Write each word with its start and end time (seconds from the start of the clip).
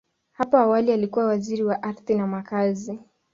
Hapo 0.33 0.57
awali, 0.57 0.91
alikuwa 0.93 1.25
Waziri 1.25 1.63
wa 1.63 1.83
Ardhi 1.83 2.15
na 2.15 2.27
Makazi. 2.27 2.99